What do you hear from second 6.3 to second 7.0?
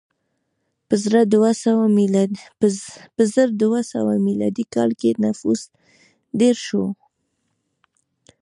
ډېر شو.